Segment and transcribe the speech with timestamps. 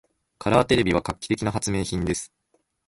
[0.39, 2.33] カラーテレビは画期的な発明品です。